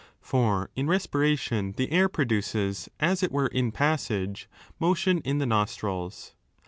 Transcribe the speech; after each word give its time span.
For 0.19 0.71
in 0.75 0.87
respiration 0.87 1.73
the 1.77 1.91
air 1.91 2.09
produces, 2.09 2.89
as 2.99 3.21
it 3.21 3.31
were 3.31 3.45
in 3.45 3.71
passage, 3.71 4.49
motion 4.79 5.19
in 5.19 5.37
the 5.37 5.45
nostrils. 5.45 6.33